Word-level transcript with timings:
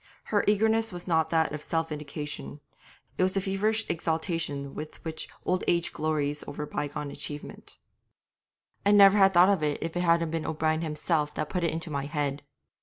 Her 0.23 0.43
eagerness 0.47 0.91
was 0.91 1.07
not 1.07 1.29
that 1.29 1.51
of 1.51 1.61
self 1.61 1.89
vindication; 1.89 2.59
it 3.19 3.21
was 3.21 3.33
the 3.33 3.39
feverish 3.39 3.85
exaltation 3.87 4.73
with 4.73 4.95
which 5.05 5.29
old 5.45 5.63
age 5.67 5.93
glories 5.93 6.43
over 6.47 6.65
bygone 6.65 7.11
achievement. 7.11 7.77
'I'd 8.83 8.95
never 8.95 9.19
have 9.19 9.33
thought 9.33 9.49
of 9.49 9.61
it 9.61 9.77
if 9.79 9.95
it 9.95 10.01
hadn't 10.01 10.31
been 10.31 10.47
O'Brien 10.47 10.81
himself 10.81 11.35
that 11.35 11.49
put 11.49 11.63
it 11.63 11.69
into 11.69 11.91
my 11.91 12.05
head. 12.05 12.41